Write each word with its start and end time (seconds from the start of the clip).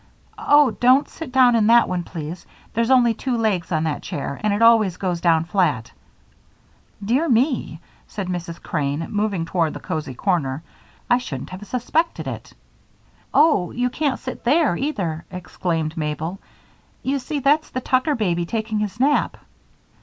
Oh! 0.39 0.71
don't 0.71 1.07
sit 1.07 1.31
down 1.31 1.55
in 1.55 1.67
that 1.67 1.87
one, 1.87 2.01
please! 2.01 2.47
There's 2.73 2.89
only 2.89 3.13
two 3.13 3.37
legs 3.37 3.71
on 3.71 3.83
that 3.83 4.01
chair, 4.01 4.39
and 4.43 4.51
it 4.51 4.63
always 4.63 4.97
goes 4.97 5.21
down 5.21 5.43
flat." 5.43 5.91
"Dear 7.05 7.29
me," 7.29 7.79
said 8.07 8.27
Mrs. 8.27 8.59
Crane, 8.63 9.05
moving 9.11 9.45
toward 9.45 9.75
the 9.75 9.79
cozy 9.79 10.15
corner, 10.15 10.63
"I 11.07 11.19
shouldn't 11.19 11.51
have 11.51 11.67
suspected 11.67 12.25
it." 12.27 12.51
"Oh, 13.31 13.69
you 13.69 13.91
can't 13.91 14.17
sit 14.19 14.43
there, 14.43 14.75
either," 14.75 15.23
exclaimed 15.29 15.95
Mabel. 15.95 16.39
"You 17.03 17.19
see, 17.19 17.37
that's 17.39 17.69
the 17.69 17.79
Tucker 17.79 18.15
baby 18.15 18.47
taking 18.47 18.79
his 18.79 18.99
nap." 18.99 19.37